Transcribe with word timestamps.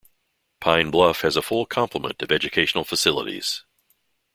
Pine 0.59 0.89
Bluff 0.89 1.21
has 1.21 1.35
a 1.37 1.43
full 1.43 1.67
complement 1.67 2.23
of 2.23 2.31
educational 2.31 2.83
facilities. 2.83 3.63